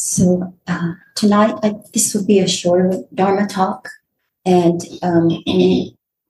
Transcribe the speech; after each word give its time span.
So 0.00 0.54
uh, 0.68 0.92
tonight, 1.16 1.56
I, 1.64 1.74
this 1.92 2.14
will 2.14 2.24
be 2.24 2.38
a 2.38 2.46
short 2.46 2.94
Dharma 3.12 3.48
talk, 3.48 3.88
and 4.46 4.80
um, 5.02 5.42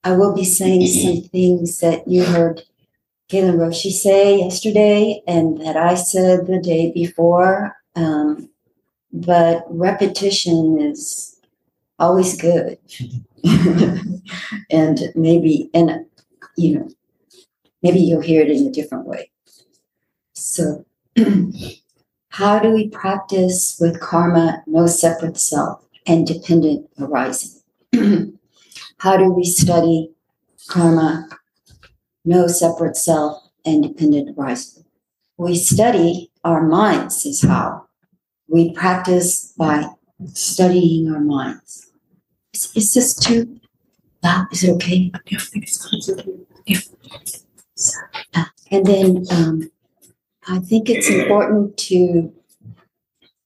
I 0.04 0.12
will 0.12 0.34
be 0.34 0.44
saying 0.44 0.86
some 0.86 1.28
things 1.28 1.78
that 1.80 2.08
you 2.08 2.24
heard 2.24 2.62
Galen 3.28 3.58
Roshi 3.58 3.90
say 3.90 4.38
yesterday, 4.38 5.22
and 5.26 5.60
that 5.60 5.76
I 5.76 5.96
said 5.96 6.46
the 6.46 6.58
day 6.58 6.92
before. 6.92 7.76
Um, 7.94 8.48
but 9.12 9.66
repetition 9.68 10.80
is 10.80 11.38
always 11.98 12.40
good, 12.40 12.78
and 14.70 15.12
maybe, 15.14 15.68
and 15.74 16.06
you 16.56 16.78
know, 16.78 16.88
maybe 17.82 18.00
you'll 18.00 18.22
hear 18.22 18.40
it 18.40 18.50
in 18.50 18.66
a 18.66 18.72
different 18.72 19.04
way. 19.04 19.30
So. 20.32 20.86
How 22.30 22.58
do 22.58 22.70
we 22.70 22.88
practice 22.88 23.76
with 23.80 24.00
karma, 24.00 24.62
no 24.66 24.86
separate 24.86 25.38
self, 25.38 25.84
and 26.06 26.26
dependent 26.26 26.88
arising? 27.00 27.60
How 28.98 29.16
do 29.16 29.30
we 29.30 29.44
study 29.44 30.10
karma, 30.68 31.28
no 32.24 32.46
separate 32.46 32.96
self, 32.96 33.42
and 33.64 33.82
dependent 33.82 34.36
arising? 34.36 34.84
We 35.36 35.56
study 35.56 36.30
our 36.44 36.66
minds, 36.66 37.24
is 37.24 37.42
how. 37.42 37.86
We 38.48 38.72
practice 38.72 39.52
by 39.56 39.86
studying 40.34 41.12
our 41.12 41.20
minds. 41.20 41.92
Is, 42.52 42.72
is 42.74 42.94
this 42.94 43.14
too 43.14 43.60
loud? 44.22 44.46
Is 44.52 44.64
it 44.64 44.70
okay? 44.72 45.12
Yeah, 45.26 45.38
I 45.38 45.42
think 45.42 45.64
it's 45.64 46.10
fine. 46.10 46.46
Yeah. 46.66 46.80
And 48.70 48.84
then 48.84 49.24
um, 49.30 49.70
I 50.50 50.60
think 50.60 50.88
it's 50.88 51.10
important 51.10 51.76
to 51.88 52.32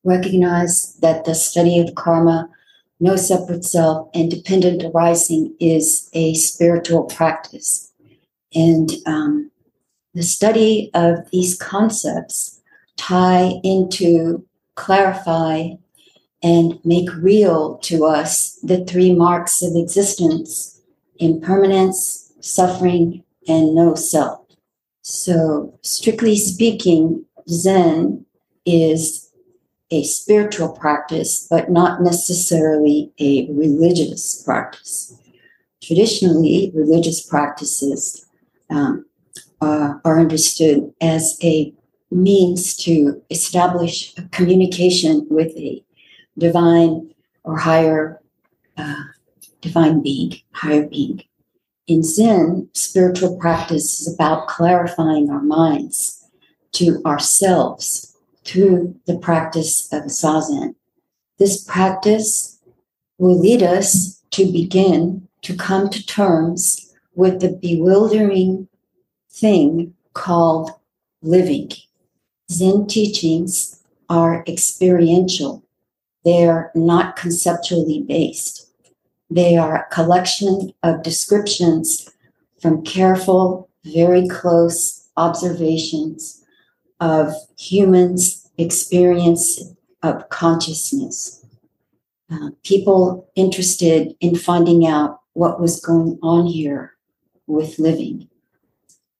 recognize 0.04 0.94
that 1.00 1.24
the 1.24 1.34
study 1.34 1.80
of 1.80 1.94
karma, 1.96 2.48
no 3.00 3.16
separate 3.16 3.64
self, 3.64 4.08
and 4.14 4.30
dependent 4.30 4.84
arising 4.84 5.54
is 5.58 6.08
a 6.12 6.34
spiritual 6.34 7.04
practice. 7.04 7.92
And 8.54 8.92
um, 9.06 9.50
the 10.14 10.22
study 10.22 10.90
of 10.94 11.28
these 11.32 11.58
concepts 11.58 12.60
tie 12.96 13.54
into, 13.64 14.46
clarify, 14.76 15.70
and 16.42 16.78
make 16.84 17.12
real 17.16 17.78
to 17.78 18.04
us 18.04 18.58
the 18.62 18.84
three 18.84 19.14
marks 19.14 19.62
of 19.62 19.72
existence 19.74 20.80
impermanence, 21.18 22.32
suffering, 22.40 23.22
and 23.46 23.74
no 23.74 23.94
self. 23.94 24.41
So, 25.02 25.78
strictly 25.82 26.36
speaking, 26.36 27.24
Zen 27.48 28.24
is 28.64 29.30
a 29.90 30.04
spiritual 30.04 30.70
practice, 30.70 31.46
but 31.50 31.70
not 31.70 32.02
necessarily 32.02 33.12
a 33.18 33.48
religious 33.50 34.42
practice. 34.42 35.14
Traditionally, 35.82 36.72
religious 36.74 37.20
practices 37.20 38.24
um, 38.70 39.04
are, 39.60 40.00
are 40.04 40.20
understood 40.20 40.94
as 41.00 41.36
a 41.42 41.74
means 42.12 42.76
to 42.76 43.22
establish 43.30 44.14
a 44.16 44.22
communication 44.28 45.26
with 45.28 45.48
a 45.56 45.82
divine 46.38 47.12
or 47.42 47.58
higher 47.58 48.20
uh, 48.76 49.02
divine 49.60 50.02
being, 50.02 50.34
higher 50.52 50.86
being. 50.86 51.22
In 51.92 52.02
Zen, 52.02 52.70
spiritual 52.72 53.36
practice 53.36 54.00
is 54.00 54.14
about 54.14 54.48
clarifying 54.48 55.28
our 55.28 55.42
minds 55.42 56.26
to 56.72 57.02
ourselves 57.04 58.16
through 58.46 58.98
the 59.06 59.18
practice 59.18 59.92
of 59.92 60.04
Zazen. 60.04 60.74
This 61.38 61.62
practice 61.62 62.58
will 63.18 63.38
lead 63.38 63.62
us 63.62 64.22
to 64.30 64.50
begin 64.50 65.28
to 65.42 65.54
come 65.54 65.90
to 65.90 66.06
terms 66.06 66.94
with 67.14 67.42
the 67.42 67.58
bewildering 67.60 68.68
thing 69.30 69.92
called 70.14 70.70
living. 71.20 71.72
Zen 72.50 72.86
teachings 72.86 73.82
are 74.08 74.42
experiential, 74.48 75.62
they 76.24 76.46
are 76.46 76.70
not 76.74 77.16
conceptually 77.16 78.00
based. 78.00 78.71
They 79.34 79.56
are 79.56 79.76
a 79.76 79.94
collection 79.94 80.74
of 80.82 81.02
descriptions 81.02 82.10
from 82.60 82.84
careful, 82.84 83.70
very 83.82 84.28
close 84.28 85.08
observations 85.16 86.44
of 87.00 87.32
humans' 87.58 88.50
experience 88.58 89.62
of 90.02 90.28
consciousness. 90.28 91.46
Uh, 92.30 92.50
people 92.62 93.26
interested 93.34 94.14
in 94.20 94.34
finding 94.34 94.86
out 94.86 95.20
what 95.32 95.58
was 95.58 95.80
going 95.80 96.18
on 96.22 96.46
here 96.46 96.92
with 97.46 97.78
living. 97.78 98.28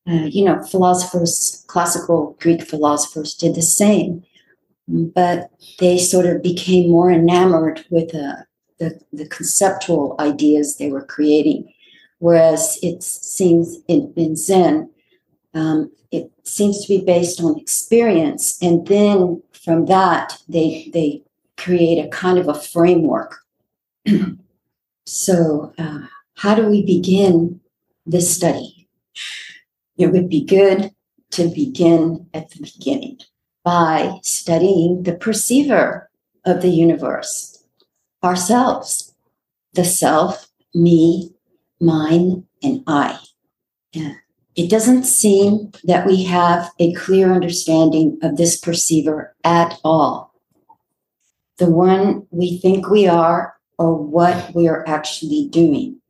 Uh, 0.07 0.27
you 0.29 0.45
know, 0.45 0.63
philosophers, 0.65 1.65
classical 1.69 2.37
Greek 2.39 2.61
philosophers 2.61 3.35
did 3.35 3.55
the 3.55 3.63
same, 3.63 4.23
but 4.87 5.51
they 5.79 5.97
sort 5.97 6.27
of 6.27 6.43
became 6.43 6.91
more 6.91 7.11
enamored 7.11 7.87
with 7.89 8.13
a 8.13 8.47
the, 8.79 9.01
the 9.13 9.27
conceptual 9.27 10.17
ideas 10.19 10.77
they 10.77 10.91
were 10.91 11.05
creating. 11.05 11.73
Whereas 12.19 12.79
it 12.83 13.03
seems 13.03 13.79
in, 13.89 14.13
in 14.17 14.37
Zen, 14.37 14.91
um, 15.55 15.91
it 16.11 16.31
seems 16.45 16.83
to 16.83 16.89
be 16.89 17.05
based 17.05 17.41
on 17.41 17.59
experience. 17.59 18.59
And 18.63 18.87
then 18.87 19.43
from 19.53 19.87
that, 19.87 20.39
they, 20.49 20.91
they 20.93 21.23
create 21.57 21.99
a 21.99 22.09
kind 22.09 22.39
of 22.39 22.49
a 22.49 22.55
framework. 22.55 23.39
so, 25.07 25.73
uh, 25.79 26.01
how 26.35 26.55
do 26.55 26.67
we 26.69 26.85
begin 26.85 27.61
this 28.07 28.35
study? 28.35 28.89
It 29.97 30.09
would 30.09 30.29
be 30.29 30.45
good 30.45 30.91
to 31.33 31.49
begin 31.49 32.27
at 32.35 32.51
the 32.51 32.61
beginning 32.61 33.19
by 33.65 34.19
studying 34.23 35.05
the 35.05 35.15
perceiver 35.15 36.11
of 36.45 36.63
the 36.63 36.71
universe 36.71 37.52
ourselves 38.25 39.13
the 39.75 39.85
self, 39.85 40.49
me, 40.75 41.31
mine, 41.81 42.45
and 42.63 42.83
I. 42.87 43.19
Yeah. 43.93 44.15
It 44.55 44.69
doesn't 44.69 45.05
seem 45.05 45.73
that 45.85 46.07
we 46.07 46.25
have 46.25 46.71
a 46.79 46.93
clear 46.93 47.33
understanding 47.33 48.19
of 48.23 48.37
this 48.37 48.59
perceiver 48.59 49.35
at 49.45 49.81
all. 49.83 50.35
The 51.57 51.71
one 51.71 52.27
we 52.31 52.59
think 52.59 52.89
we 52.89 53.07
are, 53.07 53.57
or 53.79 53.97
what 53.97 54.55
we 54.55 54.69
are 54.69 54.87
actually 54.87 55.49
doing. 55.49 56.01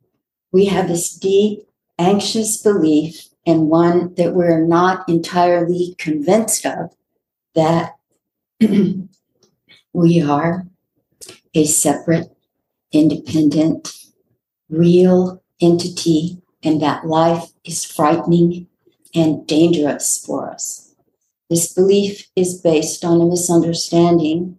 We 0.50 0.66
have 0.66 0.88
this 0.88 1.14
deep, 1.14 1.68
anxious 1.98 2.60
belief, 2.60 3.28
and 3.46 3.68
one 3.68 4.14
that 4.14 4.34
we're 4.34 4.64
not 4.64 5.08
entirely 5.08 5.94
convinced 5.98 6.66
of, 6.66 6.94
that 7.54 7.96
we 9.92 10.20
are 10.20 10.66
a 11.54 11.64
separate, 11.64 12.28
independent, 12.92 13.92
real 14.68 15.42
entity, 15.60 16.40
and 16.62 16.80
that 16.80 17.06
life 17.06 17.50
is 17.64 17.84
frightening 17.84 18.66
and 19.14 19.46
dangerous 19.46 20.22
for 20.24 20.50
us. 20.50 20.94
This 21.50 21.72
belief 21.72 22.28
is 22.34 22.60
based 22.60 23.04
on 23.04 23.20
a 23.20 23.26
misunderstanding 23.26 24.58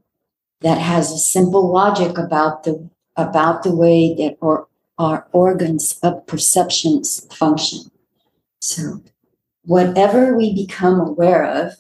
that 0.62 0.78
has 0.78 1.12
a 1.12 1.18
simple 1.18 1.72
logic 1.72 2.18
about 2.18 2.64
the 2.64 2.90
about 3.16 3.64
the 3.64 3.76
way 3.76 4.16
that 4.16 4.38
our, 4.42 4.68
our 4.98 5.28
organs 5.34 6.00
of 6.02 6.26
perceptions 6.26 7.28
function. 7.36 7.92
So, 8.60 9.04
whatever 9.66 10.36
we 10.36 10.56
become 10.56 11.00
aware 11.00 11.46
of, 11.46 11.74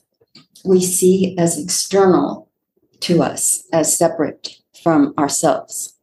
we 0.63 0.81
see 0.81 1.35
as 1.38 1.57
external 1.57 2.50
to 3.00 3.24
us, 3.24 3.63
as 3.74 3.98
separate 3.98 4.59
from 4.83 5.13
ourselves. 5.18 5.97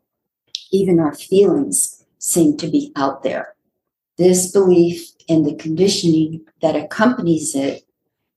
Even 0.73 0.99
our 0.99 1.15
feelings 1.15 2.05
seem 2.19 2.56
to 2.56 2.67
be 2.67 2.93
out 2.97 3.23
there. 3.23 3.55
This 4.17 4.50
belief 4.50 5.11
and 5.29 5.47
the 5.47 5.55
conditioning 5.55 6.47
that 6.62 6.77
accompanies 6.77 7.55
it 7.55 7.85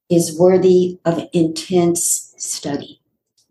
is 0.09 0.37
worthy 0.37 0.99
of 1.05 1.27
intense 1.33 2.33
study. 2.37 3.01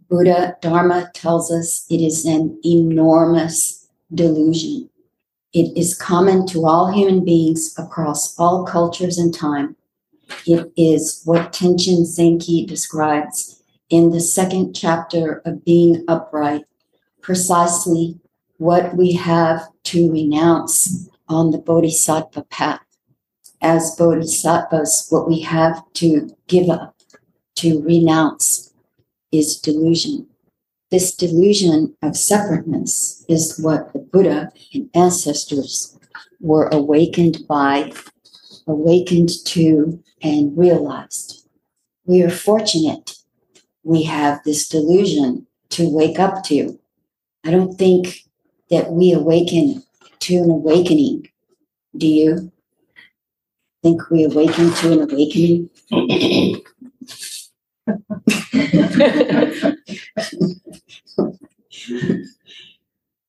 Buddha 0.09 0.56
Dharma 0.61 1.11
tells 1.15 1.50
us 1.50 1.87
it 1.91 2.00
is 2.00 2.25
an 2.27 2.61
enormous 2.65 3.89
delusion. 4.15 4.91
It 5.53 5.77
is 5.77 5.97
common 5.97 6.47
to 6.49 6.67
all 6.67 6.93
human 6.93 7.25
beings 7.25 7.75
across 7.79 8.39
all 8.39 8.65
cultures 8.65 9.19
and 9.19 9.35
time. 9.35 9.77
It 10.47 10.73
is 10.77 11.23
what 11.25 11.53
Tenshin 11.53 12.06
Zenki 12.06 12.67
describes 12.67 13.62
in 13.91 14.11
the 14.11 14.21
second 14.21 14.75
chapter 14.75 15.43
of 15.44 15.65
Being 15.65 16.05
Upright 16.09 16.65
precisely 17.23 18.19
what 18.59 18.97
we 18.97 19.13
have 19.13 19.69
to 19.85 20.11
renounce 20.13 21.09
on 21.29 21.51
the 21.51 21.59
bodhisattva 21.59 22.43
path. 22.51 22.81
As 23.61 23.95
bodhisattvas, 23.97 25.07
what 25.09 25.29
we 25.29 25.41
have 25.41 25.83
to 25.95 26.37
give 26.49 26.69
up, 26.69 26.97
to 27.57 27.81
renounce, 27.83 28.75
is 29.31 29.59
delusion. 29.61 30.27
this 30.91 31.15
delusion 31.17 31.97
of 32.03 32.15
separateness 32.15 33.25
is 33.27 33.59
what 33.59 33.93
the 33.95 33.99
Buddha 33.99 34.53
and 34.75 34.91
ancestors 34.95 35.99
were 36.41 36.69
awakened 36.69 37.39
by, 37.49 37.93
awakened 38.67 39.31
to, 39.47 40.03
and 40.23 40.57
realized. 40.57 41.49
We 42.05 42.23
are 42.23 42.31
fortunate 42.31 43.23
we 43.85 44.05
have 44.05 44.43
this 44.45 44.69
delusion 44.69 45.47
to 45.71 45.89
wake 45.89 46.19
up 46.19 46.45
to. 46.45 46.79
I 47.44 47.50
don't 47.50 47.77
think 47.77 48.25
that 48.71 48.93
we 48.93 49.12
awaken 49.12 49.83
to 50.21 50.37
an 50.37 50.50
awakening. 50.50 51.29
Do 51.97 52.06
you 52.06 52.53
think 53.83 54.09
we 54.11 54.25
awaken 54.25 54.73
to 54.75 54.93
an 54.93 55.00
awakening? 55.03 55.69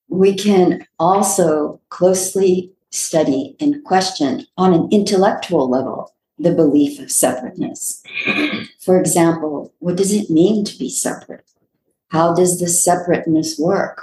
we 0.08 0.36
can 0.36 0.86
also 1.00 1.82
closely 1.90 2.72
study 2.92 3.56
and 3.60 3.84
question 3.84 4.46
on 4.58 4.74
an 4.74 4.88
intellectual 4.92 5.68
level 5.68 6.14
the 6.38 6.54
belief 6.54 7.00
of 7.00 7.12
separateness. 7.12 8.04
For 8.80 9.00
example, 9.00 9.74
what 9.80 9.96
does 9.96 10.14
it 10.14 10.30
mean 10.30 10.64
to 10.66 10.78
be 10.78 10.90
separate? 10.90 11.43
How 12.14 12.32
does 12.32 12.60
the 12.60 12.68
separateness 12.68 13.58
work? 13.58 14.00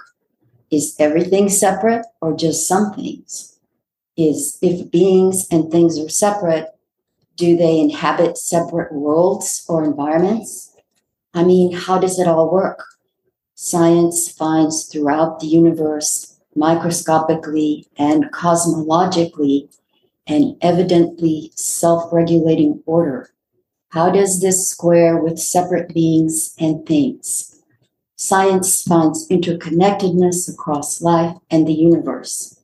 Is 0.68 0.96
everything 0.98 1.48
separate 1.48 2.04
or 2.20 2.36
just 2.36 2.66
some 2.66 2.92
things? 2.92 3.56
Is 4.16 4.58
if 4.60 4.90
beings 4.90 5.46
and 5.52 5.70
things 5.70 5.96
are 5.96 6.08
separate, 6.08 6.74
do 7.36 7.56
they 7.56 7.78
inhabit 7.78 8.36
separate 8.36 8.92
worlds 8.92 9.64
or 9.68 9.84
environments? 9.84 10.74
I 11.34 11.44
mean, 11.44 11.72
how 11.72 12.00
does 12.00 12.18
it 12.18 12.26
all 12.26 12.50
work? 12.50 12.84
Science 13.54 14.28
finds 14.28 14.86
throughout 14.86 15.38
the 15.38 15.46
universe, 15.46 16.36
microscopically 16.56 17.86
and 17.96 18.24
cosmologically, 18.32 19.72
an 20.26 20.58
evidently 20.62 21.52
self 21.54 22.12
regulating 22.12 22.82
order. 22.86 23.30
How 23.90 24.10
does 24.10 24.40
this 24.40 24.68
square 24.68 25.22
with 25.22 25.38
separate 25.38 25.94
beings 25.94 26.56
and 26.58 26.84
things? 26.84 27.49
Science 28.20 28.82
finds 28.82 29.26
interconnectedness 29.28 30.46
across 30.52 31.00
life 31.00 31.34
and 31.50 31.66
the 31.66 31.72
universe. 31.72 32.60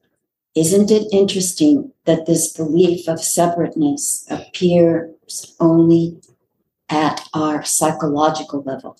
Isn't 0.55 0.91
it 0.91 1.09
interesting 1.11 1.93
that 2.05 2.27
this 2.27 2.53
belief 2.53 3.09
of 3.09 3.25
separateness 3.25 4.27
appears 4.29 5.57
only 5.59 6.21
at 6.91 7.27
our 7.33 7.65
psychological 7.65 8.65
level? 8.65 8.99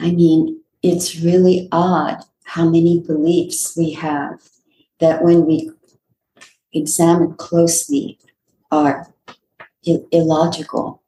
I 0.00 0.10
mean, 0.10 0.60
it's 0.82 1.20
really 1.20 1.68
odd 1.70 2.16
how 2.42 2.68
many 2.68 2.98
beliefs 2.98 3.76
we 3.76 3.92
have 3.92 4.42
that 4.98 5.22
when 5.22 5.46
we 5.46 5.70
examine 6.72 7.34
closely 7.34 8.18
are 8.72 9.06
illogical. 9.84 11.00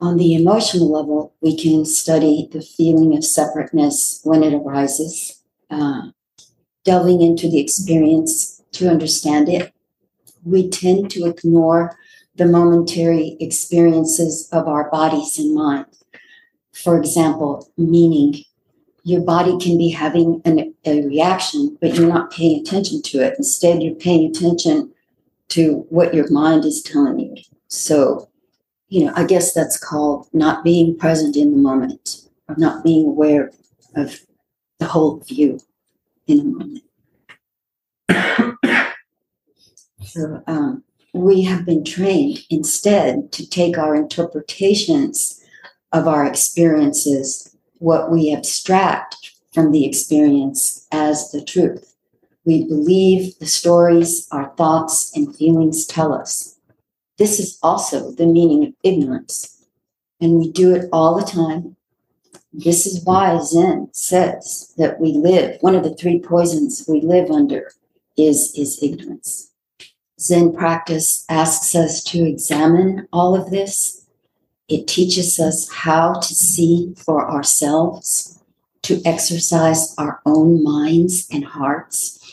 On 0.00 0.18
the 0.18 0.34
emotional 0.34 0.90
level, 0.90 1.34
we 1.40 1.56
can 1.56 1.84
study 1.86 2.48
the 2.52 2.60
feeling 2.60 3.16
of 3.16 3.24
separateness 3.24 4.20
when 4.24 4.42
it 4.42 4.52
arises, 4.52 5.42
uh, 5.70 6.08
delving 6.84 7.22
into 7.22 7.48
the 7.48 7.60
experience 7.60 8.62
to 8.72 8.88
understand 8.88 9.48
it. 9.48 9.72
We 10.44 10.68
tend 10.68 11.10
to 11.12 11.24
ignore 11.26 11.96
the 12.34 12.46
momentary 12.46 13.38
experiences 13.40 14.48
of 14.52 14.68
our 14.68 14.90
bodies 14.90 15.38
and 15.38 15.54
mind. 15.54 15.86
For 16.72 16.98
example, 16.98 17.72
meaning 17.78 18.44
your 19.02 19.22
body 19.22 19.56
can 19.58 19.78
be 19.78 19.88
having 19.88 20.42
an, 20.44 20.74
a 20.84 21.06
reaction, 21.06 21.78
but 21.80 21.94
you're 21.94 22.12
not 22.12 22.30
paying 22.30 22.60
attention 22.60 23.00
to 23.02 23.20
it. 23.20 23.34
Instead, 23.38 23.82
you're 23.82 23.94
paying 23.94 24.28
attention 24.28 24.92
to 25.48 25.86
what 25.88 26.12
your 26.12 26.30
mind 26.30 26.64
is 26.64 26.82
telling 26.82 27.20
you. 27.20 27.36
So, 27.68 28.28
you 28.88 29.04
know, 29.04 29.12
I 29.16 29.24
guess 29.24 29.52
that's 29.52 29.78
called 29.78 30.28
not 30.32 30.64
being 30.64 30.96
present 30.96 31.36
in 31.36 31.50
the 31.50 31.58
moment 31.58 32.22
or 32.48 32.56
not 32.56 32.84
being 32.84 33.06
aware 33.06 33.50
of 33.94 34.20
the 34.78 34.86
whole 34.86 35.18
view 35.20 35.60
in 36.26 36.36
the 36.38 36.44
moment. 36.44 36.82
so, 40.04 40.42
um, 40.46 40.84
we 41.12 41.42
have 41.42 41.64
been 41.64 41.84
trained 41.84 42.44
instead 42.50 43.32
to 43.32 43.48
take 43.48 43.78
our 43.78 43.96
interpretations 43.96 45.42
of 45.92 46.06
our 46.06 46.26
experiences, 46.26 47.56
what 47.78 48.10
we 48.10 48.32
abstract 48.32 49.32
from 49.52 49.72
the 49.72 49.86
experience 49.86 50.86
as 50.92 51.30
the 51.30 51.42
truth. 51.42 51.94
We 52.44 52.64
believe 52.64 53.38
the 53.38 53.46
stories 53.46 54.28
our 54.30 54.50
thoughts 54.56 55.16
and 55.16 55.34
feelings 55.34 55.86
tell 55.86 56.12
us. 56.12 56.55
This 57.18 57.40
is 57.40 57.58
also 57.62 58.10
the 58.10 58.26
meaning 58.26 58.64
of 58.64 58.74
ignorance, 58.82 59.64
and 60.20 60.38
we 60.38 60.50
do 60.50 60.74
it 60.74 60.88
all 60.92 61.18
the 61.18 61.24
time. 61.24 61.76
This 62.52 62.86
is 62.86 63.04
why 63.04 63.38
Zen 63.42 63.88
says 63.92 64.72
that 64.76 65.00
we 65.00 65.12
live, 65.12 65.58
one 65.60 65.74
of 65.74 65.84
the 65.84 65.94
three 65.94 66.18
poisons 66.18 66.84
we 66.88 67.00
live 67.00 67.30
under 67.30 67.72
is, 68.16 68.52
is 68.56 68.82
ignorance. 68.82 69.50
Zen 70.18 70.54
practice 70.54 71.24
asks 71.28 71.74
us 71.74 72.02
to 72.04 72.24
examine 72.26 73.06
all 73.12 73.34
of 73.34 73.50
this. 73.50 74.06
It 74.68 74.86
teaches 74.86 75.38
us 75.38 75.70
how 75.70 76.14
to 76.14 76.34
see 76.34 76.94
for 76.96 77.30
ourselves, 77.30 78.42
to 78.82 79.02
exercise 79.04 79.94
our 79.98 80.20
own 80.24 80.62
minds 80.62 81.28
and 81.30 81.44
hearts. 81.44 82.25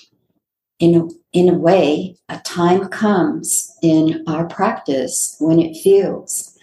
In 0.80 0.96
a, 0.96 1.08
in 1.32 1.50
a 1.50 1.58
way, 1.58 2.18
a 2.30 2.40
time 2.40 2.90
comes 2.90 3.78
in 3.82 4.24
our 4.28 4.48
practice 4.48 5.36
when 5.40 5.60
it 5.60 5.78
feels 5.78 6.58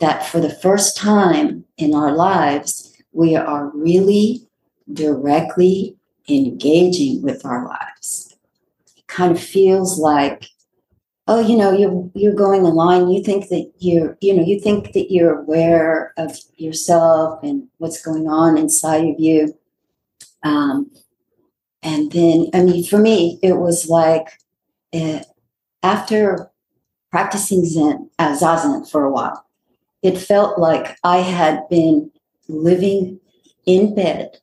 that 0.00 0.26
for 0.26 0.40
the 0.40 0.54
first 0.54 0.96
time 0.96 1.64
in 1.76 1.94
our 1.94 2.12
lives, 2.12 2.94
we 3.12 3.34
are 3.36 3.70
really 3.74 4.46
directly 4.92 5.96
engaging 6.28 7.22
with 7.22 7.44
our 7.44 7.66
lives. 7.66 8.36
It 8.96 9.06
kind 9.06 9.32
of 9.32 9.42
feels 9.42 9.98
like 9.98 10.48
oh 11.28 11.40
you 11.40 11.56
know 11.56 11.72
you're 11.72 12.10
you're 12.14 12.34
going 12.34 12.62
along. 12.62 13.10
you 13.10 13.22
think 13.22 13.48
that 13.48 13.70
you're 13.78 14.16
you 14.20 14.34
know 14.34 14.42
you 14.42 14.60
think 14.60 14.92
that 14.92 15.10
you're 15.10 15.40
aware 15.40 16.12
of 16.16 16.36
yourself 16.56 17.42
and 17.42 17.68
what's 17.78 18.02
going 18.02 18.28
on 18.28 18.58
inside 18.58 19.04
of 19.04 19.18
you 19.18 19.56
um, 20.42 20.90
and 21.82 22.12
then 22.12 22.48
i 22.54 22.62
mean 22.62 22.84
for 22.84 22.98
me 22.98 23.38
it 23.42 23.54
was 23.54 23.88
like 23.88 24.38
uh, 24.94 25.20
after 25.82 26.50
practicing 27.10 27.64
zen 27.64 28.10
uh, 28.18 28.36
zazen 28.36 28.88
for 28.90 29.04
a 29.04 29.10
while 29.10 29.44
it 30.02 30.18
felt 30.18 30.58
like 30.58 30.96
i 31.04 31.18
had 31.18 31.68
been 31.68 32.10
living 32.48 33.20
in 33.66 33.94
bed 33.94 34.38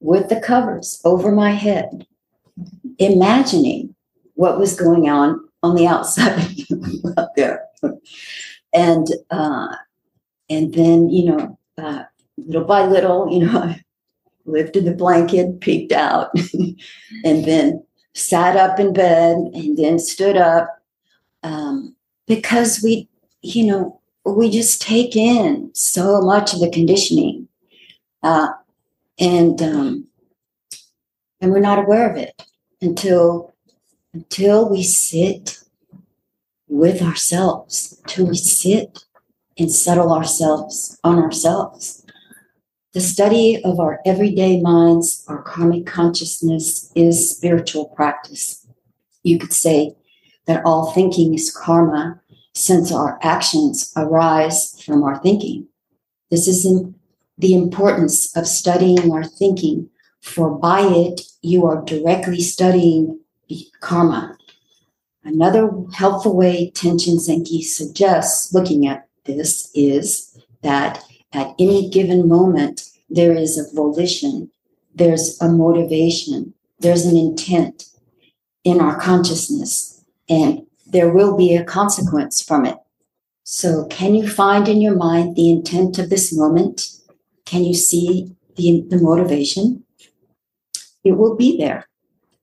with 0.00 0.28
the 0.28 0.40
covers 0.40 1.00
over 1.04 1.32
my 1.32 1.50
head 1.50 2.06
imagining 2.98 3.94
what 4.34 4.58
was 4.58 4.78
going 4.78 5.08
on 5.08 5.48
on 5.62 5.74
the 5.74 5.86
outside 5.86 6.56
out 7.18 7.34
there. 7.36 7.64
And 8.72 9.06
uh, 9.30 9.74
and 10.50 10.72
then, 10.74 11.10
you 11.10 11.26
know, 11.26 11.58
uh, 11.76 12.04
little 12.36 12.64
by 12.64 12.86
little, 12.86 13.30
you 13.30 13.46
know, 13.46 13.74
lifted 14.48 14.84
the 14.84 14.94
blanket, 14.94 15.60
peeked 15.60 15.92
out, 15.92 16.30
and 17.24 17.44
then 17.44 17.84
sat 18.14 18.56
up 18.56 18.80
in 18.80 18.92
bed 18.92 19.36
and 19.54 19.76
then 19.76 19.98
stood 19.98 20.36
up 20.36 20.82
um, 21.42 21.94
because 22.26 22.82
we, 22.82 23.08
you 23.42 23.66
know, 23.66 24.00
we 24.24 24.50
just 24.50 24.82
take 24.82 25.16
in 25.16 25.70
so 25.74 26.20
much 26.20 26.52
of 26.52 26.60
the 26.60 26.70
conditioning, 26.70 27.48
uh, 28.22 28.48
and 29.18 29.62
um, 29.62 30.06
and 31.40 31.52
we're 31.52 31.60
not 31.60 31.78
aware 31.78 32.10
of 32.10 32.16
it 32.16 32.42
until 32.80 33.54
until 34.12 34.68
we 34.68 34.82
sit 34.82 35.58
with 36.68 37.00
ourselves, 37.02 37.98
until 38.04 38.26
we 38.26 38.36
sit 38.36 39.04
and 39.58 39.70
settle 39.70 40.12
ourselves 40.12 40.98
on 41.04 41.18
ourselves. 41.18 42.04
The 42.94 43.00
study 43.00 43.62
of 43.64 43.80
our 43.80 44.00
everyday 44.06 44.62
minds, 44.62 45.22
our 45.28 45.42
karmic 45.42 45.84
consciousness, 45.84 46.90
is 46.94 47.30
spiritual 47.30 47.86
practice. 47.86 48.66
You 49.22 49.38
could 49.38 49.52
say 49.52 49.94
that 50.46 50.64
all 50.64 50.92
thinking 50.92 51.34
is 51.34 51.54
karma, 51.54 52.22
since 52.54 52.90
our 52.90 53.18
actions 53.22 53.92
arise 53.94 54.82
from 54.82 55.02
our 55.02 55.18
thinking. 55.18 55.68
This 56.30 56.48
is 56.48 56.66
the 57.36 57.54
importance 57.54 58.34
of 58.34 58.48
studying 58.48 59.12
our 59.12 59.24
thinking, 59.24 59.90
for 60.22 60.50
by 60.50 60.80
it 60.80 61.20
you 61.42 61.66
are 61.66 61.84
directly 61.84 62.40
studying 62.40 63.20
karma. 63.80 64.38
Another 65.24 65.70
helpful 65.92 66.34
way 66.34 66.72
Tenshin 66.74 67.18
Zenki 67.18 67.62
suggests 67.62 68.54
looking 68.54 68.86
at 68.86 69.08
this 69.24 69.70
is 69.74 70.38
that 70.62 71.04
at 71.32 71.54
any 71.58 71.88
given 71.90 72.28
moment, 72.28 72.82
there 73.10 73.34
is 73.34 73.58
a 73.58 73.74
volition 73.74 74.50
there's 74.98 75.40
a 75.40 75.48
motivation, 75.48 76.54
there's 76.80 77.06
an 77.06 77.16
intent 77.16 77.84
in 78.64 78.80
our 78.80 79.00
consciousness, 79.00 80.04
and 80.28 80.66
there 80.86 81.12
will 81.12 81.36
be 81.36 81.54
a 81.54 81.64
consequence 81.64 82.42
from 82.42 82.66
it. 82.66 82.76
So, 83.44 83.86
can 83.86 84.14
you 84.14 84.28
find 84.28 84.68
in 84.68 84.80
your 84.80 84.96
mind 84.96 85.36
the 85.36 85.50
intent 85.50 85.98
of 85.98 86.10
this 86.10 86.36
moment? 86.36 86.88
Can 87.46 87.64
you 87.64 87.74
see 87.74 88.34
the, 88.56 88.84
the 88.88 88.98
motivation? 88.98 89.84
It 91.04 91.12
will 91.12 91.36
be 91.36 91.56
there. 91.56 91.88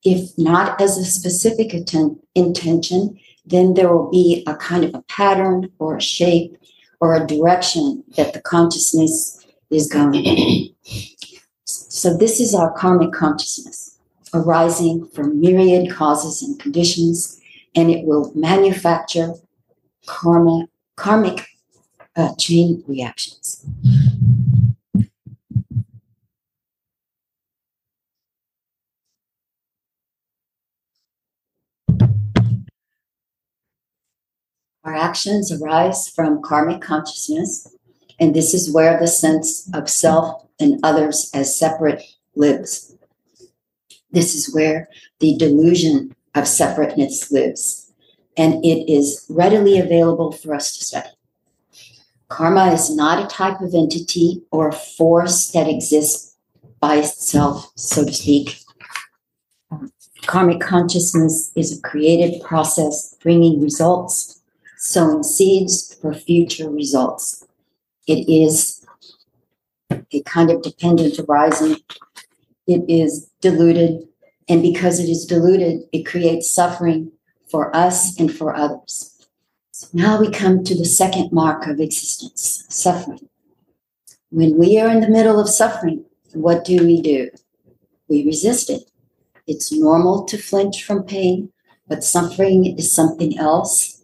If 0.03 0.37
not 0.37 0.81
as 0.81 0.97
a 0.97 1.05
specific 1.05 1.73
atten- 1.73 2.19
intention, 2.33 3.19
then 3.45 3.75
there 3.75 3.93
will 3.93 4.09
be 4.09 4.43
a 4.47 4.55
kind 4.55 4.83
of 4.83 4.95
a 4.95 5.03
pattern 5.03 5.71
or 5.77 5.97
a 5.97 6.01
shape 6.01 6.57
or 6.99 7.15
a 7.15 7.25
direction 7.25 8.03
that 8.17 8.33
the 8.33 8.41
consciousness 8.41 9.45
is 9.69 9.87
going. 9.87 10.73
so, 11.65 12.15
this 12.17 12.39
is 12.39 12.53
our 12.53 12.71
karmic 12.73 13.13
consciousness 13.13 13.97
arising 14.33 15.07
from 15.07 15.39
myriad 15.39 15.91
causes 15.91 16.41
and 16.41 16.59
conditions, 16.59 17.39
and 17.75 17.89
it 17.89 18.05
will 18.05 18.31
manufacture 18.35 19.33
karma, 20.05 20.67
karmic 20.95 21.47
uh, 22.15 22.33
chain 22.35 22.83
reactions. 22.87 23.65
Our 34.85 34.93
actions 34.93 35.51
arise 35.51 36.07
from 36.07 36.43
karmic 36.43 36.79
consciousness, 36.79 37.75
and 38.19 38.35
this 38.35 38.53
is 38.53 38.71
where 38.71 38.99
the 38.99 39.07
sense 39.07 39.67
of 39.73 39.89
self 39.89 40.45
and 40.59 40.79
others 40.83 41.31
as 41.33 41.57
separate 41.57 42.03
lives. 42.35 42.95
This 44.11 44.35
is 44.35 44.53
where 44.53 44.87
the 45.19 45.35
delusion 45.37 46.15
of 46.35 46.47
separateness 46.47 47.31
lives, 47.31 47.91
and 48.37 48.63
it 48.63 48.87
is 48.87 49.25
readily 49.27 49.79
available 49.79 50.31
for 50.31 50.53
us 50.53 50.77
to 50.77 50.85
study. 50.85 51.09
Karma 52.27 52.71
is 52.71 52.95
not 52.95 53.23
a 53.23 53.27
type 53.27 53.61
of 53.61 53.73
entity 53.73 54.43
or 54.51 54.71
force 54.71 55.49
that 55.49 55.67
exists 55.67 56.35
by 56.79 56.97
itself, 56.97 57.71
so 57.75 58.05
to 58.05 58.13
speak. 58.13 58.59
Karmic 60.27 60.59
consciousness 60.59 61.51
is 61.55 61.75
a 61.75 61.81
creative 61.81 62.39
process 62.43 63.15
bringing 63.21 63.59
results 63.59 64.34
sowing 64.77 65.23
seeds 65.23 65.95
for 65.95 66.13
future 66.13 66.69
results. 66.69 67.45
It 68.07 68.29
is 68.29 68.85
a 70.11 70.21
kind 70.23 70.51
of 70.51 70.61
dependent 70.61 71.19
arising. 71.19 71.77
It 72.67 72.83
is 72.87 73.29
diluted, 73.41 74.07
and 74.49 74.61
because 74.61 74.99
it 74.99 75.09
is 75.09 75.25
diluted, 75.25 75.83
it 75.91 76.05
creates 76.05 76.49
suffering 76.49 77.11
for 77.47 77.75
us 77.75 78.19
and 78.19 78.33
for 78.33 78.55
others. 78.55 79.27
So 79.71 79.87
now 79.93 80.19
we 80.19 80.31
come 80.31 80.63
to 80.63 80.75
the 80.75 80.85
second 80.85 81.31
mark 81.31 81.67
of 81.67 81.79
existence 81.79 82.65
suffering. 82.69 83.29
When 84.29 84.57
we 84.57 84.79
are 84.79 84.89
in 84.89 85.01
the 85.01 85.09
middle 85.09 85.39
of 85.39 85.49
suffering, 85.49 86.05
what 86.33 86.65
do 86.65 86.85
we 86.85 87.01
do? 87.01 87.29
We 88.07 88.25
resist 88.25 88.69
it. 88.69 88.89
It's 89.47 89.71
normal 89.71 90.25
to 90.25 90.37
flinch 90.37 90.83
from 90.83 91.03
pain, 91.03 91.51
but 91.87 92.03
suffering 92.03 92.77
is 92.77 92.91
something 92.91 93.37
else 93.37 93.94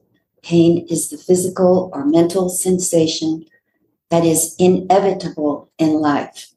Pain 0.44 0.86
is 0.90 1.10
the 1.10 1.18
physical 1.18 1.92
or 1.94 2.06
mental 2.06 2.50
sensation 2.50 3.46
that 4.10 4.26
is 4.26 4.56
inevitable 4.58 5.70
in 5.78 5.94
life, 5.94 6.52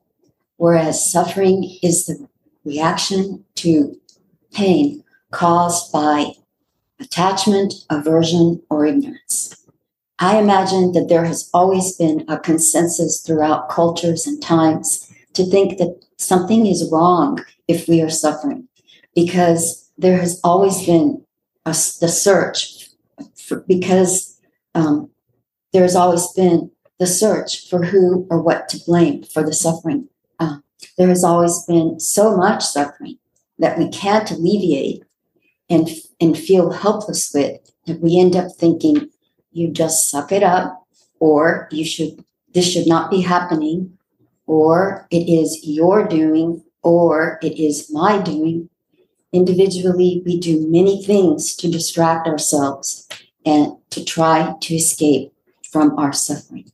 whereas 0.56 1.10
suffering 1.10 1.78
is 1.82 2.06
the 2.06 2.28
reaction 2.64 3.44
to 3.56 4.00
pain 4.52 5.04
caused 5.30 5.92
by 5.92 6.32
attachment, 7.00 7.74
aversion, 7.90 8.62
or 8.70 8.86
ignorance. 8.86 9.54
I 10.18 10.38
imagine 10.38 10.92
that 10.92 11.08
there 11.08 11.24
has 11.24 11.50
always 11.52 11.96
been 11.96 12.24
a 12.28 12.38
consensus 12.38 13.20
throughout 13.20 13.68
cultures 13.68 14.26
and 14.26 14.40
times 14.40 15.12
to 15.34 15.44
think 15.44 15.78
that 15.78 16.00
something 16.16 16.66
is 16.66 16.88
wrong 16.90 17.44
if 17.68 17.88
we 17.88 18.00
are 18.00 18.10
suffering, 18.10 18.68
because 19.14 19.90
there 19.98 20.18
has 20.18 20.40
always 20.42 20.86
been 20.86 21.24
a, 21.66 21.70
the 21.70 22.08
search 22.08 22.83
for, 23.46 23.60
because 23.68 24.40
um, 24.74 25.10
there's 25.72 25.94
always 25.94 26.26
been 26.32 26.70
the 26.98 27.06
search 27.06 27.68
for 27.68 27.84
who 27.84 28.26
or 28.30 28.40
what 28.40 28.68
to 28.70 28.80
blame 28.86 29.22
for 29.24 29.42
the 29.42 29.52
suffering. 29.52 30.08
Uh, 30.38 30.58
there 30.96 31.08
has 31.08 31.24
always 31.24 31.62
been 31.66 31.98
so 31.98 32.36
much 32.36 32.64
suffering 32.64 33.18
that 33.58 33.78
we 33.78 33.88
can't 33.88 34.30
alleviate 34.30 35.04
and, 35.68 35.88
and 36.20 36.38
feel 36.38 36.70
helpless 36.70 37.32
with 37.32 37.60
that 37.86 38.00
we 38.00 38.18
end 38.18 38.36
up 38.36 38.52
thinking 38.58 39.08
you 39.52 39.70
just 39.70 40.10
suck 40.10 40.32
it 40.32 40.42
up 40.42 40.86
or 41.20 41.68
you 41.70 41.84
should 41.84 42.24
this 42.52 42.70
should 42.70 42.86
not 42.86 43.10
be 43.10 43.20
happening 43.20 43.96
or 44.46 45.06
it 45.10 45.28
is 45.28 45.60
your 45.64 46.06
doing 46.06 46.62
or 46.82 47.38
it 47.42 47.58
is 47.58 47.90
my 47.92 48.20
doing 48.20 48.68
individually 49.32 50.22
we 50.24 50.38
do 50.38 50.66
many 50.68 51.02
things 51.04 51.54
to 51.56 51.70
distract 51.70 52.26
ourselves 52.26 53.08
and 53.44 53.76
to 53.90 54.04
try 54.04 54.54
to 54.60 54.74
escape 54.74 55.32
from 55.70 55.98
our 55.98 56.12
suffering. 56.12 56.70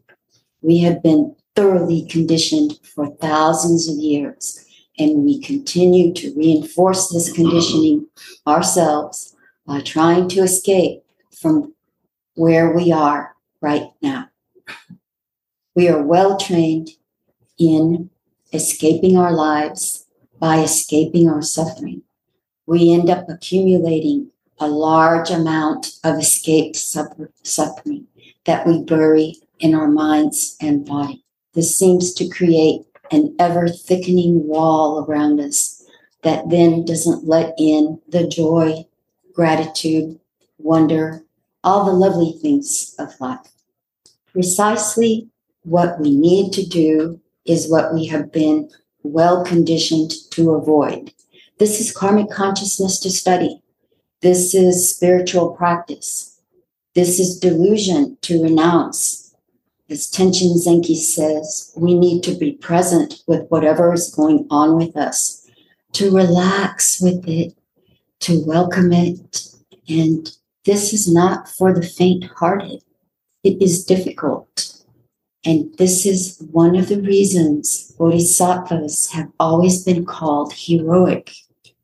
We 0.62 0.78
have 0.78 1.02
been 1.02 1.34
thoroughly 1.56 2.06
conditioned 2.06 2.78
for 2.82 3.08
thousands 3.16 3.88
of 3.88 3.96
years, 3.96 4.64
and 4.98 5.24
we 5.24 5.40
continue 5.40 6.12
to 6.14 6.34
reinforce 6.34 7.08
this 7.08 7.32
conditioning 7.32 8.06
ourselves 8.46 9.34
by 9.66 9.80
trying 9.80 10.28
to 10.28 10.40
escape 10.40 11.02
from 11.30 11.74
where 12.34 12.74
we 12.74 12.92
are 12.92 13.34
right 13.60 13.90
now. 14.02 14.28
We 15.74 15.88
are 15.88 16.02
well 16.02 16.36
trained 16.38 16.90
in 17.58 18.10
escaping 18.52 19.16
our 19.16 19.32
lives 19.32 20.06
by 20.38 20.58
escaping 20.60 21.28
our 21.28 21.42
suffering. 21.42 22.02
We 22.66 22.92
end 22.92 23.10
up 23.10 23.28
accumulating 23.28 24.30
a 24.60 24.68
large 24.68 25.30
amount 25.30 25.98
of 26.04 26.18
escaped 26.18 26.76
suffering 26.76 28.06
that 28.44 28.66
we 28.66 28.82
bury 28.82 29.34
in 29.58 29.74
our 29.74 29.88
minds 29.88 30.56
and 30.60 30.86
body. 30.86 31.24
This 31.54 31.76
seems 31.76 32.12
to 32.14 32.28
create 32.28 32.82
an 33.10 33.34
ever 33.38 33.68
thickening 33.68 34.46
wall 34.46 35.04
around 35.04 35.40
us 35.40 35.82
that 36.22 36.48
then 36.50 36.84
doesn't 36.84 37.26
let 37.26 37.54
in 37.58 38.00
the 38.08 38.28
joy, 38.28 38.84
gratitude, 39.32 40.20
wonder, 40.58 41.24
all 41.64 41.84
the 41.84 41.92
lovely 41.92 42.32
things 42.40 42.94
of 42.98 43.18
life. 43.20 43.40
Precisely 44.30 45.28
what 45.62 45.98
we 45.98 46.14
need 46.14 46.52
to 46.52 46.64
do 46.64 47.20
is 47.44 47.70
what 47.70 47.92
we 47.94 48.06
have 48.06 48.30
been 48.30 48.70
well 49.02 49.44
conditioned 49.44 50.12
to 50.30 50.52
avoid. 50.52 51.12
This 51.58 51.80
is 51.80 51.94
karmic 51.94 52.30
consciousness 52.30 52.98
to 53.00 53.10
study. 53.10 53.62
This 54.22 54.54
is 54.54 54.94
spiritual 54.94 55.52
practice. 55.52 56.38
This 56.94 57.18
is 57.18 57.38
delusion 57.38 58.18
to 58.20 58.42
renounce. 58.42 59.34
As 59.88 60.10
Tenshin 60.10 60.56
Zenki 60.56 60.94
says, 60.94 61.72
we 61.74 61.98
need 61.98 62.22
to 62.24 62.34
be 62.34 62.52
present 62.52 63.22
with 63.26 63.48
whatever 63.48 63.94
is 63.94 64.14
going 64.14 64.46
on 64.50 64.76
with 64.76 64.94
us, 64.94 65.48
to 65.94 66.14
relax 66.14 67.00
with 67.00 67.26
it, 67.26 67.56
to 68.20 68.44
welcome 68.44 68.92
it. 68.92 69.54
And 69.88 70.30
this 70.66 70.92
is 70.92 71.10
not 71.10 71.48
for 71.48 71.72
the 71.72 71.82
faint 71.82 72.24
hearted. 72.24 72.82
It 73.42 73.62
is 73.62 73.86
difficult. 73.86 74.84
And 75.46 75.74
this 75.78 76.04
is 76.04 76.46
one 76.52 76.76
of 76.76 76.88
the 76.88 77.00
reasons 77.00 77.92
bodhisattvas 77.98 79.12
have 79.12 79.32
always 79.40 79.82
been 79.82 80.04
called 80.04 80.52
heroic. 80.54 81.32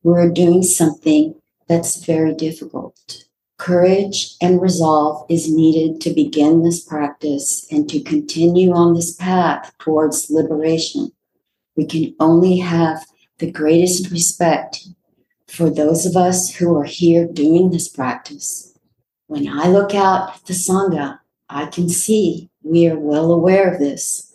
We're 0.02 0.31
doing 0.31 0.62
something 0.62 1.35
that's 1.69 2.05
very 2.05 2.35
difficult. 2.35 3.25
Courage 3.59 4.37
and 4.43 4.61
resolve 4.61 5.25
is 5.31 5.53
needed 5.53 6.01
to 6.03 6.11
begin 6.11 6.63
this 6.63 6.85
practice 6.85 7.67
and 7.71 7.89
to 7.89 8.01
continue 8.01 8.73
on 8.73 8.95
this 8.95 9.15
path 9.15 9.75
towards 9.79 10.31
liberation. 10.31 11.13
We 11.75 11.87
can 11.87 12.15
only 12.21 12.59
have 12.59 13.07
the 13.39 13.51
greatest 13.51 14.11
respect 14.11 14.87
for 15.49 15.71
those 15.71 16.05
of 16.07 16.17
us 16.17 16.55
who 16.55 16.77
are 16.77 16.85
here 16.85 17.27
doing 17.27 17.71
this 17.71 17.89
practice. 17.89 18.75
When 19.27 19.49
I 19.49 19.69
look 19.69 19.95
out 19.95 20.37
at 20.37 20.45
the 20.45 20.53
Sangha, 20.53 21.21
I 21.49 21.67
can 21.67 21.89
see 21.89 22.51
we 22.63 22.89
are 22.89 22.99
well 22.99 23.33
aware 23.33 23.73
of 23.73 23.79
this. 23.79 24.35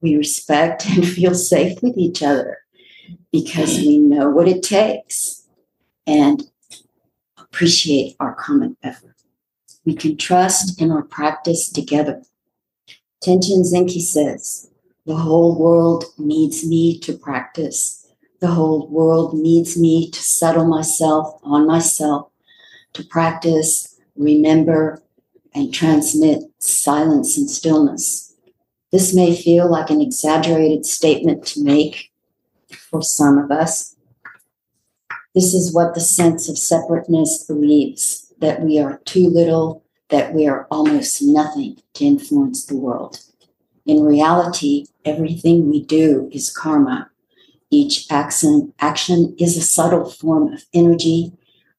We 0.00 0.16
respect 0.16 0.86
and 0.90 1.06
feel 1.06 1.34
safe 1.34 1.82
with 1.82 1.96
each 1.96 2.22
other 2.22 2.58
because 3.32 3.78
we 3.78 3.98
know 3.98 4.28
what 4.30 4.48
it 4.48 4.62
takes. 4.62 5.46
And 6.06 6.44
appreciate 7.52 8.16
our 8.18 8.34
common 8.34 8.76
effort. 8.82 9.14
We 9.84 9.94
can 9.94 10.16
trust 10.16 10.80
in 10.80 10.90
our 10.90 11.02
practice 11.02 11.68
together. 11.68 12.22
Tenshin 13.22 13.62
Zenki 13.62 14.00
says, 14.00 14.70
the 15.04 15.16
whole 15.16 15.58
world 15.58 16.04
needs 16.16 16.64
me 16.64 16.98
to 17.00 17.12
practice. 17.12 18.06
The 18.40 18.48
whole 18.48 18.88
world 18.88 19.34
needs 19.34 19.76
me 19.76 20.10
to 20.10 20.22
settle 20.22 20.64
myself 20.64 21.38
on 21.42 21.66
myself, 21.66 22.30
to 22.94 23.04
practice, 23.04 24.00
remember, 24.16 25.02
and 25.54 25.74
transmit 25.74 26.44
silence 26.58 27.36
and 27.36 27.50
stillness. 27.50 28.34
This 28.92 29.14
may 29.14 29.36
feel 29.36 29.70
like 29.70 29.90
an 29.90 30.00
exaggerated 30.00 30.86
statement 30.86 31.44
to 31.48 31.62
make 31.62 32.12
for 32.70 33.02
some 33.02 33.38
of 33.38 33.50
us. 33.50 33.91
This 35.34 35.54
is 35.54 35.72
what 35.72 35.94
the 35.94 36.00
sense 36.00 36.48
of 36.48 36.58
separateness 36.58 37.44
believes 37.44 38.32
that 38.40 38.60
we 38.60 38.78
are 38.78 39.00
too 39.06 39.28
little, 39.28 39.82
that 40.10 40.34
we 40.34 40.46
are 40.46 40.66
almost 40.70 41.22
nothing 41.22 41.78
to 41.94 42.04
influence 42.04 42.66
the 42.66 42.76
world. 42.76 43.18
In 43.86 44.04
reality, 44.04 44.86
everything 45.04 45.70
we 45.70 45.82
do 45.82 46.28
is 46.32 46.54
karma. 46.54 47.10
Each 47.70 48.06
action, 48.10 48.74
action 48.78 49.34
is 49.38 49.56
a 49.56 49.62
subtle 49.62 50.10
form 50.10 50.52
of 50.52 50.66
energy, 50.74 51.32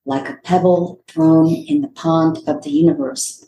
like 0.05 0.27
a 0.27 0.39
pebble 0.43 1.01
thrown 1.07 1.53
in 1.53 1.81
the 1.81 1.89
pond 1.89 2.39
of 2.47 2.63
the 2.63 2.71
universe. 2.71 3.45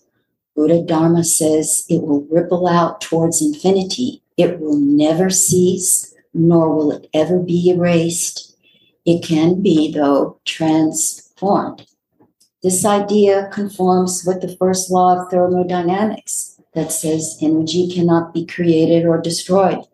Buddha 0.56 0.84
Dharma 0.84 1.24
says 1.24 1.86
it 1.90 2.04
will 2.04 2.28
ripple 2.30 2.68
out 2.68 3.02
towards 3.02 3.42
infinity. 3.42 4.22
It 4.38 4.60
will 4.60 4.78
never 4.78 5.30
cease, 5.32 6.14
nor 6.34 6.74
will 6.74 6.92
it 6.92 7.10
ever 7.14 7.40
be 7.40 7.70
erased. 7.70 8.55
It 9.06 9.24
can 9.24 9.62
be, 9.62 9.92
though, 9.92 10.40
transformed. 10.46 11.86
This 12.64 12.84
idea 12.84 13.50
conforms 13.54 14.24
with 14.26 14.42
the 14.42 14.56
first 14.58 14.90
law 14.90 15.20
of 15.20 15.30
thermodynamics 15.30 16.60
that 16.74 16.92
says 16.92 17.38
energy 17.40 17.88
cannot 17.94 18.34
be 18.34 18.46
created 18.46 19.06
or 19.06 19.22
destroyed. 19.22 19.86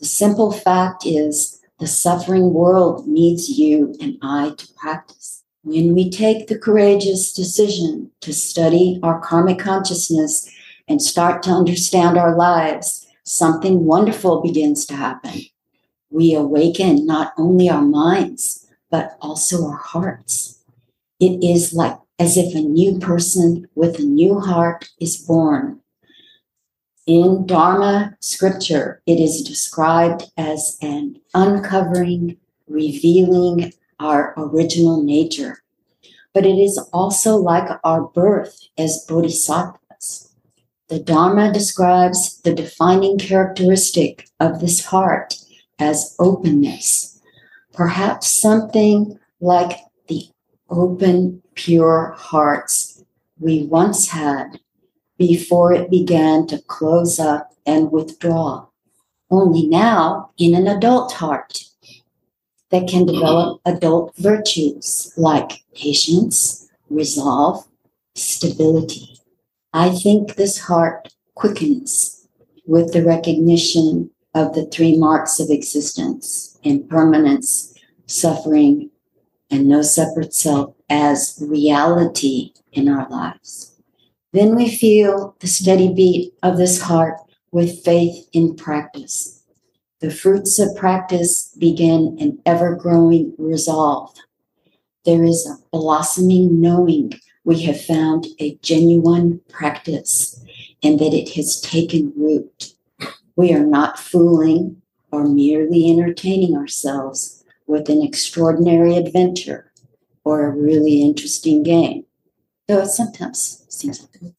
The 0.00 0.06
simple 0.06 0.50
fact 0.50 1.06
is 1.06 1.60
the 1.78 1.86
suffering 1.86 2.52
world 2.52 3.06
needs 3.06 3.48
you 3.48 3.94
and 4.00 4.18
I 4.20 4.50
to 4.50 4.68
practice. 4.74 5.44
When 5.62 5.94
we 5.94 6.10
take 6.10 6.48
the 6.48 6.58
courageous 6.58 7.32
decision 7.32 8.10
to 8.20 8.32
study 8.32 8.98
our 9.02 9.20
karmic 9.20 9.60
consciousness 9.60 10.50
and 10.88 11.00
start 11.00 11.42
to 11.44 11.50
understand 11.50 12.18
our 12.18 12.36
lives, 12.36 13.06
something 13.22 13.84
wonderful 13.84 14.42
begins 14.42 14.86
to 14.86 14.96
happen. 14.96 15.42
We 16.10 16.34
awaken 16.34 17.06
not 17.06 17.32
only 17.36 17.68
our 17.68 17.82
minds, 17.82 18.66
but 18.90 19.16
also 19.20 19.66
our 19.66 19.76
hearts. 19.76 20.62
It 21.20 21.42
is 21.44 21.72
like 21.72 21.98
as 22.18 22.36
if 22.36 22.54
a 22.54 22.60
new 22.60 22.98
person 22.98 23.68
with 23.74 23.98
a 23.98 24.02
new 24.02 24.40
heart 24.40 24.88
is 25.00 25.16
born. 25.16 25.80
In 27.06 27.46
Dharma 27.46 28.16
scripture, 28.20 29.02
it 29.06 29.18
is 29.18 29.42
described 29.42 30.30
as 30.36 30.76
an 30.82 31.16
uncovering, 31.32 32.36
revealing 32.66 33.72
our 33.98 34.34
original 34.36 35.02
nature. 35.02 35.62
But 36.34 36.44
it 36.44 36.58
is 36.58 36.78
also 36.92 37.36
like 37.36 37.68
our 37.82 38.02
birth 38.02 38.60
as 38.76 39.04
bodhisattvas. 39.08 40.34
The 40.88 40.98
Dharma 40.98 41.52
describes 41.52 42.40
the 42.42 42.54
defining 42.54 43.18
characteristic 43.18 44.28
of 44.38 44.60
this 44.60 44.84
heart 44.86 45.36
as 45.78 46.14
openness, 46.18 47.20
perhaps 47.72 48.28
something 48.28 49.18
like 49.40 49.78
the 50.08 50.26
open, 50.70 51.42
pure 51.54 52.14
hearts 52.16 53.04
we 53.38 53.64
once 53.64 54.08
had 54.08 54.60
before 55.16 55.72
it 55.72 55.90
began 55.90 56.46
to 56.46 56.62
close 56.62 57.18
up 57.18 57.52
and 57.66 57.90
withdraw. 57.92 58.66
Only 59.30 59.66
now 59.66 60.30
in 60.38 60.54
an 60.54 60.66
adult 60.66 61.12
heart 61.12 61.64
that 62.70 62.88
can 62.88 63.06
develop 63.06 63.60
adult 63.64 64.14
virtues 64.16 65.12
like 65.16 65.62
patience, 65.74 66.68
resolve, 66.90 67.66
stability. 68.14 69.18
I 69.72 69.90
think 69.90 70.34
this 70.34 70.58
heart 70.58 71.14
quickens 71.34 72.26
with 72.66 72.92
the 72.92 73.04
recognition 73.04 74.10
of 74.34 74.54
the 74.54 74.66
three 74.66 74.96
marks 74.96 75.40
of 75.40 75.50
existence 75.50 76.58
impermanence, 76.62 77.74
suffering, 78.06 78.90
and 79.50 79.68
no 79.68 79.82
separate 79.82 80.34
self 80.34 80.74
as 80.90 81.42
reality 81.46 82.52
in 82.72 82.88
our 82.88 83.08
lives. 83.08 83.74
Then 84.32 84.54
we 84.54 84.68
feel 84.68 85.36
the 85.40 85.46
steady 85.46 85.92
beat 85.92 86.34
of 86.42 86.58
this 86.58 86.82
heart 86.82 87.16
with 87.50 87.82
faith 87.84 88.28
in 88.32 88.56
practice 88.56 89.38
the 90.00 90.10
fruits 90.10 90.60
of 90.60 90.76
practice 90.76 91.52
begin 91.58 92.16
an 92.20 92.40
ever 92.46 92.76
growing 92.76 93.34
resolve. 93.36 94.14
There 95.04 95.24
is 95.24 95.44
a 95.44 95.56
blossoming 95.72 96.60
knowing 96.60 97.14
we 97.44 97.62
have 97.62 97.84
found 97.84 98.26
a 98.38 98.56
genuine 98.62 99.40
practice 99.48 100.40
and 100.84 101.00
that 101.00 101.14
it 101.14 101.30
has 101.30 101.60
taken 101.60 102.12
root. 102.16 102.74
We 103.38 103.52
are 103.52 103.64
not 103.64 104.00
fooling 104.00 104.82
or 105.12 105.24
merely 105.24 105.88
entertaining 105.88 106.56
ourselves 106.56 107.44
with 107.68 107.88
an 107.88 108.02
extraordinary 108.02 108.96
adventure 108.96 109.72
or 110.24 110.44
a 110.44 110.50
really 110.50 111.02
interesting 111.02 111.62
game, 111.62 112.04
though 112.66 112.80
it 112.80 112.88
sometimes 112.88 113.64
seems 113.68 114.00
like 114.00 114.32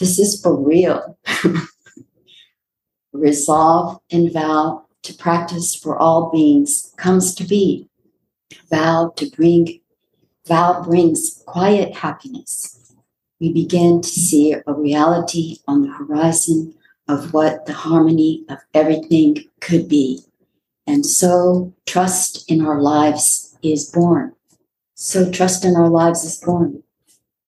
this 0.00 0.18
is 0.18 0.42
for 0.42 0.56
real. 0.56 1.16
Resolve 3.12 4.00
and 4.10 4.32
vow 4.32 4.84
to 5.04 5.14
practice 5.14 5.76
for 5.76 5.96
all 5.96 6.32
beings 6.32 6.92
comes 6.96 7.36
to 7.36 7.44
be. 7.44 7.88
Vow 8.68 9.12
to 9.14 9.30
bring, 9.30 9.80
vow 10.48 10.82
brings 10.82 11.40
quiet 11.46 11.94
happiness. 11.94 12.96
We 13.38 13.52
begin 13.52 14.00
to 14.00 14.08
see 14.08 14.54
a 14.54 14.74
reality 14.74 15.58
on 15.68 15.82
the 15.82 15.92
horizon 15.92 16.74
of 17.08 17.32
what 17.32 17.66
the 17.66 17.72
harmony 17.72 18.44
of 18.48 18.58
everything 18.72 19.36
could 19.60 19.88
be. 19.88 20.20
And 20.86 21.04
so 21.04 21.74
trust 21.86 22.50
in 22.50 22.64
our 22.64 22.80
lives 22.80 23.56
is 23.62 23.90
born. 23.90 24.34
So 24.94 25.30
trust 25.30 25.64
in 25.64 25.76
our 25.76 25.88
lives 25.88 26.24
is 26.24 26.36
born. 26.38 26.82